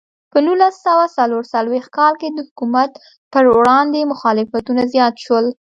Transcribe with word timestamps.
په 0.31 0.37
نولس 0.45 0.75
سوه 0.87 1.05
څلور 1.17 1.43
څلوېښت 1.53 1.89
کال 1.97 2.13
کې 2.21 2.29
د 2.31 2.39
حکومت 2.47 2.91
پر 3.33 3.43
وړاندې 3.55 4.09
مخالفتونه 4.11 4.81
زیات 4.93 5.15
شول. 5.25 5.45